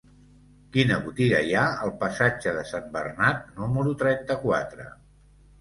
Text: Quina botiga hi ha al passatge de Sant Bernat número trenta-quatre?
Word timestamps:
Quina 0.77 0.95
botiga 1.01 1.41
hi 1.49 1.53
ha 1.59 1.65
al 1.83 1.93
passatge 1.99 2.53
de 2.57 2.63
Sant 2.71 2.89
Bernat 2.97 3.55
número 3.61 3.95
trenta-quatre? 4.03 4.91